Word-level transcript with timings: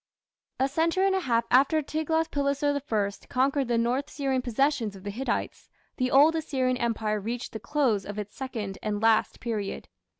A 0.59 0.67
century 0.67 1.05
and 1.05 1.15
a 1.15 1.19
half 1.19 1.45
after 1.51 1.83
Tiglath 1.83 2.31
pileser 2.31 2.75
I 2.91 3.25
conquered 3.27 3.67
the 3.67 3.77
north 3.77 4.09
Syrian 4.09 4.41
possessions 4.41 4.95
of 4.95 5.03
the 5.03 5.11
Hittites, 5.11 5.69
the 5.97 6.09
Old 6.09 6.35
Assyrian 6.35 6.77
Empire 6.77 7.19
reached 7.19 7.51
the 7.51 7.59
close 7.59 8.03
of 8.03 8.17
its 8.17 8.35
second 8.35 8.79
and 8.81 8.99
last 8.99 9.39
period. 9.39 9.89